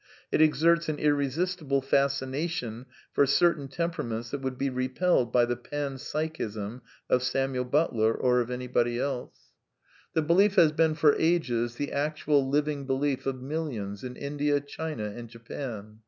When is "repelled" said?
4.71-5.31